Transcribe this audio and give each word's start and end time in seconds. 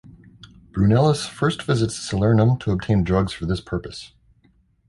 Brunellus 0.71 1.29
first 1.29 1.61
visits 1.61 2.09
Salernum 2.09 2.59
to 2.61 2.71
obtain 2.71 3.03
drugs 3.03 3.33
for 3.33 3.45
this 3.45 3.61
purpose. 3.61 4.13